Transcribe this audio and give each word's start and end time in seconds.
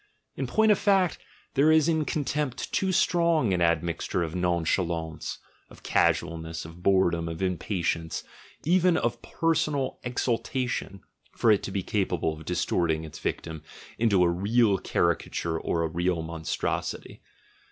In 0.35 0.47
point 0.47 0.71
of 0.71 0.79
fact, 0.79 1.19
there 1.53 1.71
is 1.71 1.87
in 1.87 2.05
contempt 2.05 2.73
too 2.73 2.91
strong 2.91 3.53
an 3.53 3.61
admixture 3.61 4.23
of 4.23 4.33
nonchalance, 4.33 5.37
of 5.69 5.83
casualness, 5.83 6.65
of 6.65 6.81
boredom, 6.81 7.29
of 7.29 7.39
impatience, 7.43 8.23
even 8.63 8.97
of 8.97 9.21
personal 9.21 9.99
exultation, 10.03 11.01
for 11.33 11.51
it 11.51 11.61
to 11.61 11.69
be 11.71 11.83
capable 11.83 12.33
of 12.33 12.45
distorting 12.45 13.03
its 13.03 13.19
victim 13.19 13.61
into 13.99 14.23
a 14.23 14.27
real 14.27 14.79
caricature 14.79 15.59
or 15.59 15.83
a 15.83 15.87
real 15.87 16.23
monstrosity. 16.23 17.21